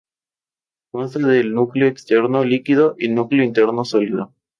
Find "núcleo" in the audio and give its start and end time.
1.43-1.87, 3.09-3.43